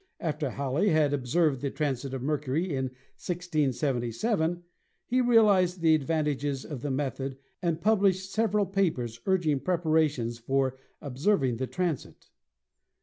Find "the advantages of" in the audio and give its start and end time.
5.81-6.81